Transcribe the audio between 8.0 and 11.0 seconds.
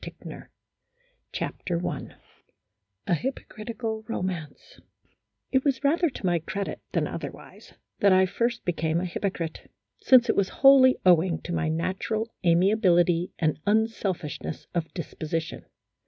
I first became a hypocrite, since it was wholly